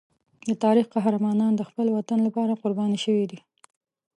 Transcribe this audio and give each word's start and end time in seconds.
د 0.49 0.51
تاریخ 0.63 0.85
قهرمانان 0.95 1.51
د 1.55 1.61
خپل 1.69 1.87
وطن 1.97 2.19
لپاره 2.27 2.59
قربان 2.63 2.91
شوي 3.03 3.25
دي. 3.31 3.39